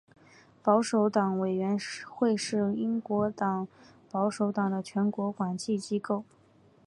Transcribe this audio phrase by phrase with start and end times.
[0.63, 3.31] 保守党委员会是英国
[4.09, 6.23] 保守党的全国管制机构。